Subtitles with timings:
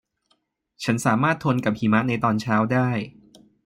[0.83, 2.89] ฉันสามารถทนกับหิมะในตอนเช้าได้